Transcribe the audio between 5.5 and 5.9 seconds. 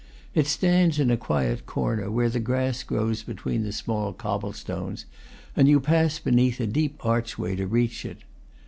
and you